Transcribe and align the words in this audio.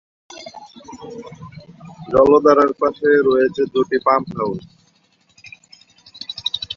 জলাধারের 2.11 2.71
পাশে 2.81 3.09
রয়েছে 3.27 3.61
দুইটি 3.73 3.97
পাম্প 4.05 4.27
হাউস। 4.37 4.63